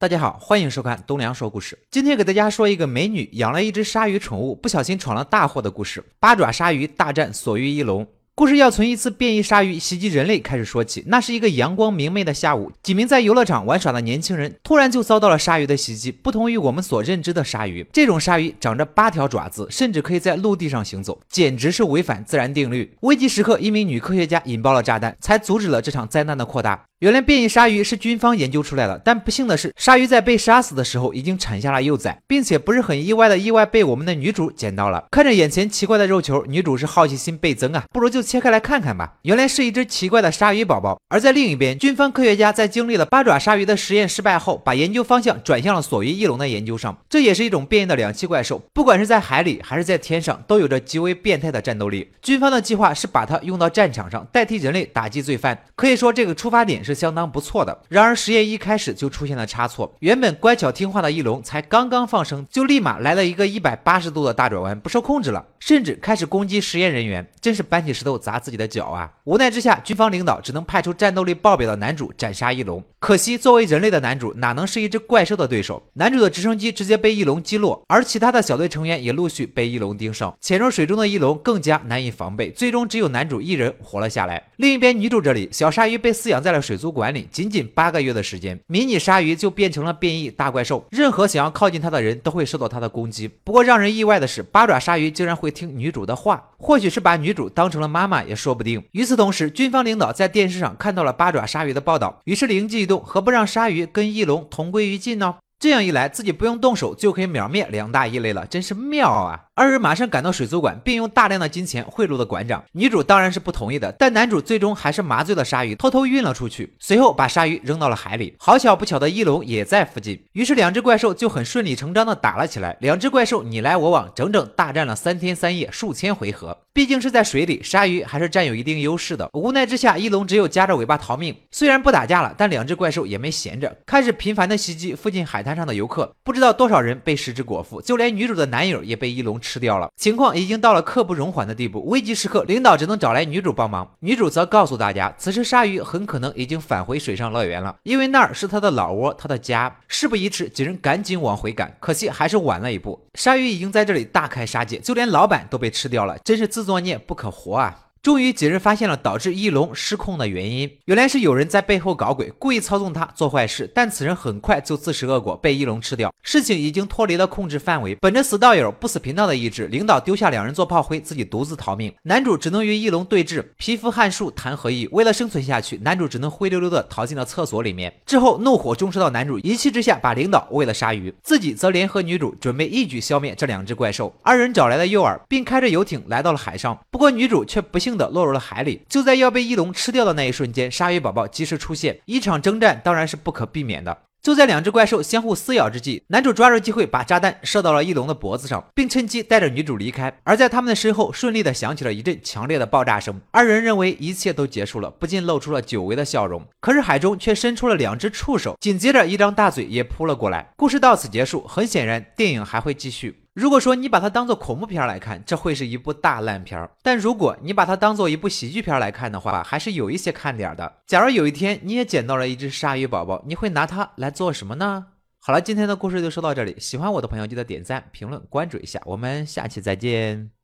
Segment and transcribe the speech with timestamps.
[0.00, 1.76] 大家好，欢迎收看东梁说故事。
[1.90, 6.04] 今天给大家说一个美女养了一只鲨鱼宠物，不小心闯了大祸的故事。
[6.20, 8.06] 八爪鲨鱼大战索鱼翼龙。
[8.36, 11.02] 故事要从一次变异鲨鱼袭击人类开始说起。
[11.08, 16.12] 那是一个阳光明媚的下午，几名在游乐场玩耍的年轻人突然就遭到了鲨鱼的袭击。
[16.12, 22.88] 不同于我们所认知的鲨鱼，这种鲨鱼长着八条爪子，甚至可以在陆地上行走，简直是违反自然定律。
[23.00, 26.84] 危急时刻，一名女科学家引爆了炸弹，才阻止了这场灾难的扩大。
[27.00, 35.04] 原来变异鲨鱼是军方研究出来的，但不幸的是，鲨鱼在被杀死的时候已经产下了幼崽，并且不是很意外的意外被我们的女主捡到了。
[35.12, 39.14] 看着眼前奇怪的肉球，女主是好奇心倍增啊，不如就切开来看看吧。
[39.22, 41.00] 原来是一只奇怪的鲨鱼宝宝。
[41.08, 46.98] 而在另一边，军方科学家在经历了八爪鲨鱼的实验失败后，把研究方向转向了索鱼翼龙的研究上。
[47.08, 52.10] 这也是一种变异的两栖怪兽，不管是在海里还是在天上，都有着极为变态的战斗力。
[52.20, 55.56] 军方的计划是把它用到战场上，代替人类打击罪犯。
[55.76, 57.78] 可以说，这个出发点是相当不错的。
[57.88, 69.12] 然而实验一开始就出现了差错，原本乖巧听话的翼龙才刚刚放生，就立马来了一个一百八十度的大转弯，不受控制了，甚至开始攻击实验人员，真是搬起石头砸自己的脚啊！
[69.24, 72.82] 无奈之下，军方领导只能派出战斗力爆表的男主斩杀翼龙。
[72.98, 75.82] 可惜作为人类的男主哪能是一只怪兽的对手？
[75.92, 84.42] 男主的直升机直接被翼龙击落，而其他的小队成员也陆续被翼龙盯上，潜入水中的翼龙更加难以防备，最终只有男主一人活了下来。
[84.56, 87.58] 另一边，女主这里，小鲨鱼被饲养在了水族馆里，仅仅。
[87.58, 93.26] 仅八个月的时间，迷你鲨鱼就变成了变异大怪兽，任何想要靠近它的人都会受到它的攻击。
[93.26, 98.80] 不过让人意外的是，八爪鲨鱼竟然会听女主的话，或许是把女主当成了妈妈也说不定。
[98.92, 105.34] 与此同时，军方领导在电视上看到了八爪鲨鱼的报道，于是灵机一动，何不让鲨鱼跟翼龙同归于尽呢？
[105.60, 109.46] 这样一来，自己不用动手就可以秒灭两大异类了，真是妙啊！
[109.56, 112.62] 二人马上赶到水族馆，并用大量的金钱贿赂了馆长。
[112.70, 118.36] 女主当然是不同意的，但男主最终还是麻醉了鲨鱼，偷偷运了出去，随后把鲨鱼扔到了海里。
[118.38, 122.76] 好巧不巧的，翼龙也在附近，于是两只怪兽就很顺理成章的打了起来。
[122.78, 126.56] 两只怪兽你来我往，整整大战了三天三夜，数千回合。
[126.72, 129.28] 毕竟是在水里，鲨鱼还是占有一定优势的。
[129.32, 131.36] 无奈之下，翼龙只有夹着尾巴逃命。
[131.50, 136.14] 虽然不打架了，但两只怪兽也没闲着，开始频繁的袭击附近海上的游客。
[136.22, 139.90] 不知道多少人被食之果腹，就连女主的男友也被翼龙吃掉了。
[139.96, 143.88] 情况已经到了刻不容缓的地步，危急时刻，领导只能找来女主帮忙。
[144.00, 149.74] 女主则告诉大家，此时鲨鱼很可能已经返回水上乐园了，因为那儿是他的老窝，他的家。
[149.88, 153.06] 事不宜迟，几人赶紧往回赶，可惜还是晚了一步。
[153.14, 157.87] 鲨鱼已经在这里大开杀戒，就连老板都被吃掉了，真是自作孽不可活啊！
[158.00, 163.68] 终于，几人发现了导致翼龙失控的原因，原来是有人在背后搞鬼，故意操纵他做坏事。
[163.74, 166.14] 但此人很快就自食恶果，被翼龙吃掉。
[166.22, 167.96] 事情已经脱离了控制范围。
[167.96, 171.92] 本着死道友不死贫道的意志，领导丢下两人做炮灰，自己独自逃命。
[172.04, 174.86] 男主只能与翼龙对峙，皮肤汗数谈何易？
[174.92, 177.92] 为了生存下去，男主只能灰溜溜的逃进了厕所里面。
[178.06, 184.14] 之后怒火中烧的男主一气之下把领导喂了鲨鱼，自己则联合女主准备一举消灭这两只怪兽。
[184.22, 186.78] 二人找来了诱饵，并开着游艇来到了海上。
[186.90, 187.87] 不过女主却不幸。
[187.96, 188.82] 的落入了海里。
[188.88, 193.96] 就在要被翼龙吃掉的那一瞬间，鲨鱼宝宝及时出现，一场征战当然是不可避免的。
[194.20, 200.12] 就在两只怪兽相互撕咬之际，男主抓住机会把炸弹射到了翼龙的脖子上，并趁机带着女主离开。
[200.24, 203.20] 而在他们的身后，顺利的响起了一阵强烈的爆炸声。
[203.30, 206.44] 二人认为一切都结束了，不禁露出了久违的笑容。
[206.60, 210.50] 可是海中却伸出了两只触手，紧接着一张大嘴也扑了过来。
[210.56, 211.46] 故事到此结束。
[211.46, 213.22] 很显然，电影还会继续。
[213.38, 220.80] 如果说你把它当做恐怖片来看，这会是一部大烂片儿；但如果你把它当做一部喜剧片来看的话，还是有一些看点的。
[220.88, 224.86] 假如有一天你也捡到了一只鲨鱼宝宝，你会拿它来做什么呢？
[225.20, 226.56] 好了，今天的故事就说到这里。
[226.58, 230.37] 喜欢我的朋友记得点赞、评论、关注一下，我们下期再见。